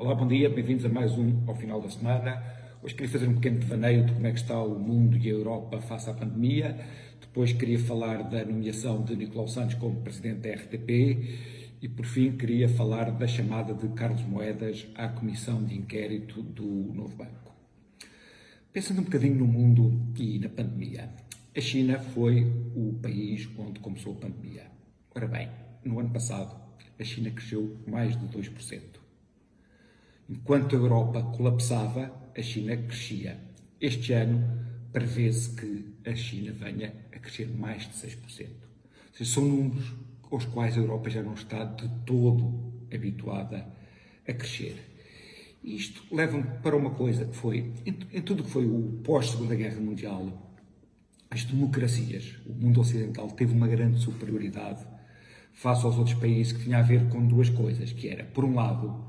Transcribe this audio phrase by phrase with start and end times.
[0.00, 2.42] Olá, bom dia, bem-vindos a mais um ao final da semana.
[2.82, 5.30] Hoje queria fazer um pequeno devaneio de como é que está o mundo e a
[5.30, 6.74] Europa face à pandemia.
[7.20, 11.78] Depois queria falar da nomeação de Nicolau Santos como presidente da RTP.
[11.82, 16.64] E por fim queria falar da chamada de Carlos Moedas à comissão de inquérito do
[16.94, 17.54] Novo Banco.
[18.72, 21.10] Pensando um bocadinho no mundo e na pandemia,
[21.54, 24.64] a China foi o país onde começou a pandemia.
[25.14, 25.50] Ora bem,
[25.84, 26.58] no ano passado,
[26.98, 28.99] a China cresceu mais de 2%.
[30.30, 33.36] Enquanto a Europa colapsava, a China crescia.
[33.80, 38.14] Este ano, prevê-se que a China venha a crescer mais de 6%.
[38.22, 39.92] Ou seja, são números
[40.30, 43.66] aos quais a Europa já não está de todo habituada
[44.28, 44.76] a crescer.
[45.64, 50.56] Isto leva-me para uma coisa que foi, em tudo que foi o pós-Segunda Guerra Mundial,
[51.28, 54.86] as democracias, o mundo ocidental teve uma grande superioridade
[55.52, 58.54] face aos outros países que tinha a ver com duas coisas, que era, por um
[58.54, 59.04] lado,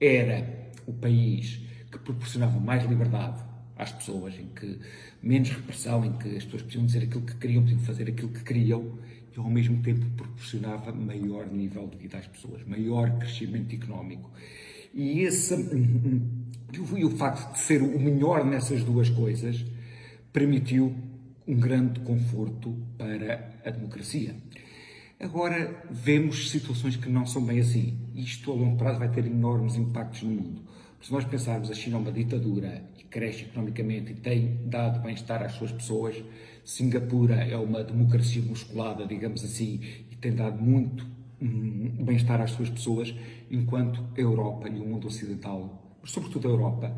[0.00, 0.57] era
[0.88, 1.60] o país
[1.90, 3.42] que proporcionava mais liberdade
[3.76, 4.78] às pessoas, em que
[5.22, 8.42] menos repressão, em que as pessoas podiam dizer aquilo que queriam, podiam fazer aquilo que
[8.42, 8.98] queriam,
[9.36, 14.30] e ao mesmo tempo proporcionava maior nível de vida às pessoas, maior crescimento económico.
[14.92, 15.54] E esse
[16.96, 19.64] e o facto de ser o melhor nessas duas coisas
[20.32, 20.94] permitiu
[21.46, 24.34] um grande conforto para a democracia.
[25.20, 27.98] Agora vemos situações que não são bem assim.
[28.14, 30.62] Isto a longo prazo vai ter enormes impactos no mundo.
[31.00, 35.42] Se nós pensarmos a China é uma ditadura e cresce economicamente e tem dado bem-estar
[35.42, 36.22] às suas pessoas,
[36.64, 41.06] Singapura é uma democracia musculada, digamos assim, e tem dado muito
[41.40, 43.14] hum, bem-estar às suas pessoas,
[43.50, 46.96] enquanto a Europa e o mundo ocidental, sobretudo a Europa,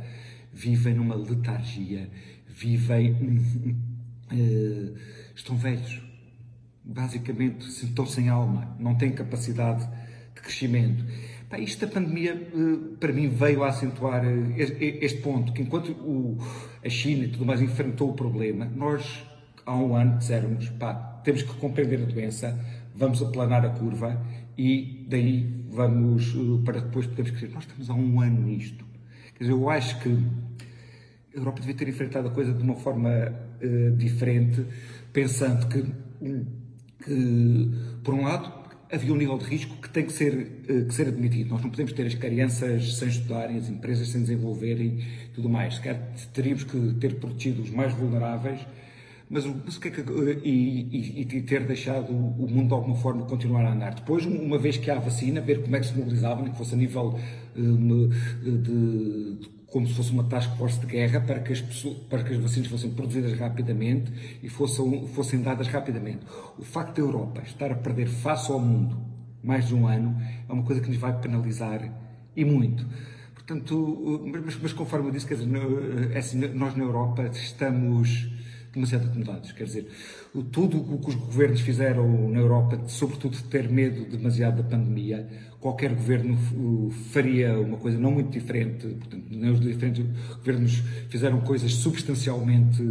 [0.53, 2.11] vivem numa letargia,
[2.48, 3.12] vivem.
[3.12, 3.77] Hum,
[4.33, 4.95] hum,
[5.34, 6.11] estão velhos
[6.91, 9.87] basicamente estão sem alma, não têm capacidade
[10.34, 11.05] de crescimento.
[11.51, 15.93] Pá, isto da pandemia, eh, para mim, veio a acentuar eh, este ponto, que enquanto
[16.84, 19.27] a China e tudo mais enfrentou o problema, nós,
[19.67, 22.56] há um ano, dissermos, pá, temos que compreender a doença,
[22.94, 24.25] vamos aplanar a curva
[24.56, 27.53] e daí vamos, eh, para depois podermos crescer.
[27.53, 28.84] Nós estamos há um ano nisto.
[29.37, 30.09] Quer dizer, eu acho que
[31.34, 34.65] a Europa devia ter enfrentado a coisa de uma forma uh, diferente,
[35.12, 35.84] pensando que
[37.05, 37.71] que,
[38.05, 38.59] por um lado,
[38.93, 41.51] havia um nível de risco que tem que ser, eh, que ser admitido.
[41.51, 45.81] Nós não podemos ter as crianças sem estudarem, as empresas sem desenvolverem tudo mais.
[46.17, 48.61] Se teríamos que ter protegido os mais vulneráveis,
[49.28, 52.75] mas, mas o que é que, eh, e, e, e, ter deixado o mundo de
[52.75, 53.95] alguma forma continuar a andar.
[53.95, 56.75] Depois, uma vez que há a vacina, ver como é que se mobilizavam, que fosse
[56.75, 57.17] a nível
[57.57, 61.97] eh, de, de como se fosse uma task force de guerra para que as, pessoas,
[62.08, 66.26] para que as vacinas fossem produzidas rapidamente e fossem, fossem dadas rapidamente.
[66.58, 68.98] O facto da Europa estar a perder face ao mundo
[69.42, 71.88] mais de um ano é uma coisa que nos vai penalizar
[72.36, 72.84] e muito.
[73.34, 75.48] Portanto, mas, mas conforme eu disse, quer dizer,
[76.12, 78.28] é assim, nós na Europa estamos
[78.72, 79.53] demasiado acomodados.
[79.53, 79.88] Quer dizer,
[80.53, 85.28] tudo o que os governos fizeram na Europa, sobretudo ter medo demasiado da pandemia,
[85.60, 86.37] qualquer governo
[87.12, 88.87] faria uma coisa não muito diferente.
[88.87, 90.04] Portanto, nem os diferentes
[90.37, 92.82] governos fizeram coisas substancialmente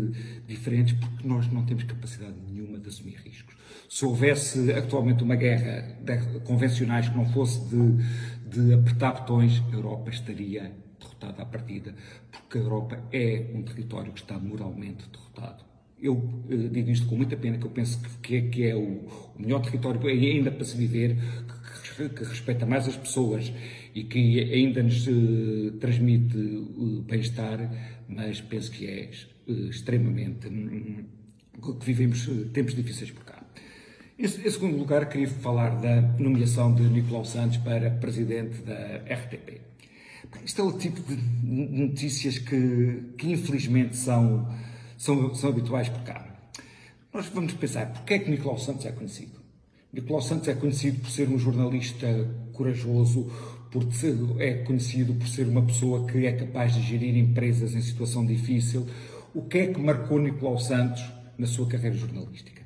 [0.48, 3.56] diferentes, porque nós não temos capacidade nenhuma de assumir riscos.
[3.90, 5.98] Se houvesse atualmente uma guerra
[6.46, 11.96] convencionais que não fosse de, de apertar botões, a Europa estaria derrotada à partida,
[12.32, 15.64] porque a Europa é um território que está moralmente derrotado.
[16.02, 18.76] Eu uh, digo isto com muita pena, que eu penso que, que é, que é
[18.76, 21.18] o, o, melhor território ainda para se viver,
[22.08, 23.52] que, respeita mais as pessoas
[23.94, 27.60] e que ainda nos uh, transmite uh, bem-estar,
[28.08, 29.10] mas penso que é
[29.70, 30.48] extremamente.
[30.48, 31.04] Um,
[31.60, 33.44] que vivemos tempos difíceis por cá.
[34.18, 39.60] Em, segundo lugar, queria falar da nomeação de Nicolau Santos para presidente da RTP.
[40.46, 44.48] Isto é o tipo de notícias que, que infelizmente são
[45.00, 46.26] são, são habituais por cá.
[47.12, 49.39] Nós vamos pensar, porquê é que Nicolau Santos é conhecido?
[49.92, 52.08] Nicolau Santos é conhecido por ser um jornalista
[52.54, 53.28] corajoso,
[53.72, 57.82] por ser, é conhecido por ser uma pessoa que é capaz de gerir empresas em
[57.82, 58.86] situação difícil.
[59.34, 61.04] O que é que marcou Nicolau Santos
[61.40, 62.62] na sua carreira jornalística?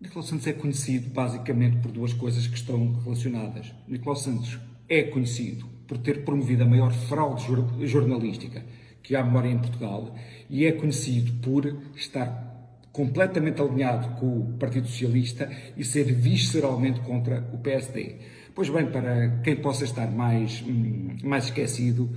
[0.00, 3.72] Nicolau Santos é conhecido basicamente por duas coisas que estão relacionadas.
[3.86, 7.44] Nicolau Santos é conhecido por ter promovido a maior fraude
[7.86, 8.64] jornalística
[9.00, 10.12] que há memória em Portugal
[10.50, 12.51] e é conhecido por estar
[12.92, 18.16] completamente alinhado com o Partido Socialista e ser visceralmente contra o PSD.
[18.54, 22.10] Pois bem, para quem possa estar mais, hum, mais esquecido,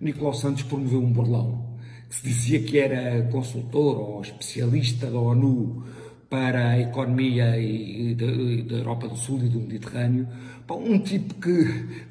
[0.00, 1.76] Nicolau Santos promoveu um burlão,
[2.08, 5.84] que se dizia que era consultor ou especialista da ONU
[6.30, 10.28] para a economia e, da Europa do Sul e do Mediterrâneo.
[10.70, 11.64] Um tipo que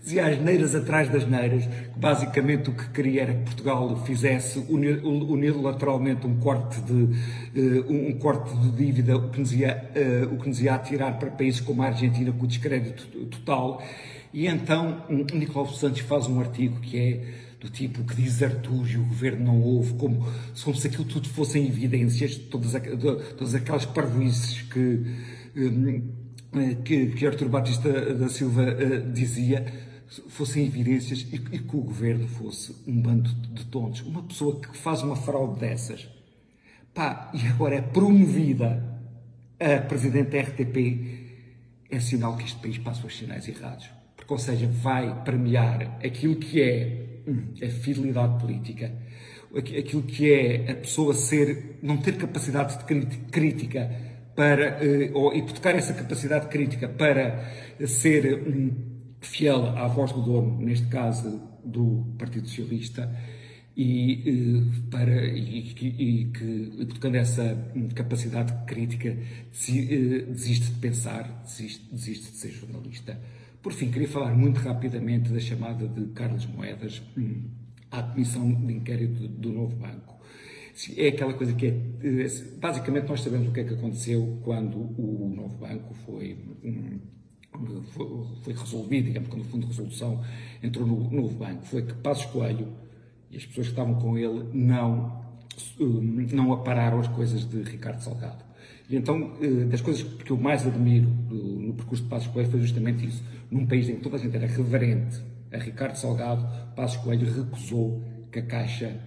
[0.04, 4.60] dizia as neiras atrás das neiras, que basicamente o que queria era que Portugal fizesse
[4.60, 7.08] unilateralmente um corte de,
[7.56, 11.18] eh, um corte de dívida, o que, nos ia, eh, o que nos ia atirar
[11.18, 13.82] para países como a Argentina com descrédito total.
[14.34, 19.04] E então Nicolau Santos faz um artigo que é do tipo que diz e o
[19.04, 20.26] governo não ouve, como,
[20.64, 22.72] como se aquilo tudo fossem evidências, todas,
[23.38, 25.04] todas aquelas parvoices que,
[25.58, 26.10] hum,
[26.86, 29.66] que, que Artur Batista da Silva eh, dizia,
[30.30, 34.02] fossem evidências e, e que o governo fosse um bando de tontos.
[34.02, 36.08] Uma pessoa que faz uma fraude dessas,
[36.94, 38.98] pá, e agora é promovida
[39.60, 41.28] a presidente da RTP,
[41.92, 43.90] é sinal que este país passa os sinais errados.
[44.16, 47.09] Porque, ou seja, vai premiar aquilo que é
[47.62, 48.92] a fidelidade política,
[49.58, 53.90] aquilo que é a pessoa ser, não ter capacidade de crítica
[54.36, 57.44] para, eh, ou hipotecar essa capacidade crítica para
[57.86, 58.44] ser
[59.22, 63.10] fiel à voz do dono, neste caso do Partido Socialista,
[63.76, 67.58] e, eh, para, e, e, que, hipotecando essa
[67.96, 73.18] capacidade crítica, eh, desiste de pensar, desiste, desiste de ser jornalista.
[73.62, 77.44] Por fim, queria falar muito rapidamente da chamada de Carlos Moedas hum,
[77.92, 80.18] à Comissão de Inquérito do Novo Banco.
[80.96, 81.70] É aquela coisa que é.
[81.70, 82.28] Eh,
[82.58, 86.38] basicamente, nós sabemos o que é que aconteceu quando o Novo Banco foi.
[86.64, 87.00] Hum,
[88.44, 90.24] foi, resolvido, digamos, quando o Fundo de Resolução
[90.64, 91.66] entrou no Novo Banco.
[91.66, 92.68] Foi que Passos Coelho
[93.30, 95.22] e as pessoas que estavam com ele não,
[95.78, 98.49] hum, não apararam as coisas de Ricardo Salgado.
[98.90, 102.60] E então, eh, das coisas que eu mais admiro no percurso de Passos Coelho foi
[102.62, 103.24] justamente isso.
[103.52, 105.22] Num país em que toda a gente era reverente
[105.52, 109.00] a Ricardo Salgado, Passos Coelho recusou que a Caixa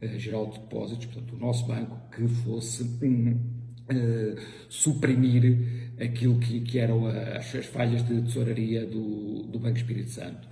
[0.00, 6.60] eh, Geral de Depósitos, portanto, o nosso banco, que fosse um, uh, suprimir aquilo que,
[6.60, 10.48] que eram as, as, falhas de tesouraria do, do Banco Espírito Santo.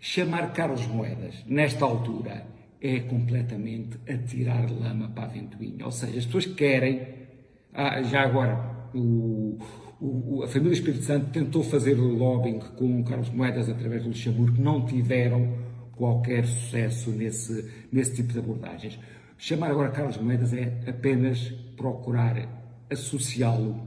[0.00, 2.44] Chamar Carlos Moedas, nesta altura,
[2.80, 5.84] é completamente atirar lama para a ventoinha.
[5.84, 7.21] Ou seja, as pessoas querem
[7.74, 8.58] ah, já agora,
[8.94, 9.58] o,
[10.00, 14.84] o, a família Espírito Santo tentou fazer lobbying com Carlos Moedas através do Luxemburgo, não
[14.84, 15.56] tiveram
[15.96, 18.98] qualquer sucesso nesse, nesse tipo de abordagens.
[19.38, 22.46] Chamar agora Carlos Moedas é apenas procurar
[22.90, 23.80] associá-lo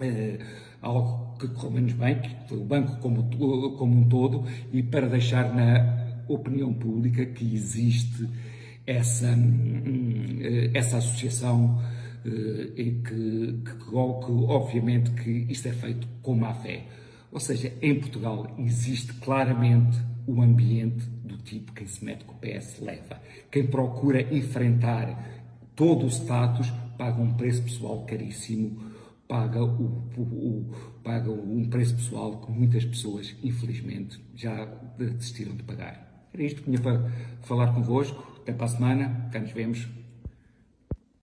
[0.00, 0.38] eh,
[0.80, 3.24] a algo que correu menos bem, que foi o banco como,
[3.76, 8.28] como um todo, e para deixar na opinião pública que existe
[8.86, 11.80] essa, hum, eh, essa associação
[12.28, 16.84] eh, e que, que, que, obviamente que isto é feito com má fé.
[17.32, 22.38] Ou seja, em Portugal existe claramente o ambiente do tipo quem se mete com o
[22.38, 23.20] PS leva.
[23.50, 25.42] Quem procura enfrentar
[25.74, 28.82] todo o status paga um preço pessoal caríssimo,
[29.26, 34.64] paga, o, o, o, paga um preço pessoal que muitas pessoas, infelizmente, já
[34.98, 36.28] desistiram de pagar.
[36.32, 37.10] Era isto que tinha para
[37.42, 38.38] falar convosco.
[38.40, 39.28] Até para a semana.
[39.32, 39.88] Cá nos vemos.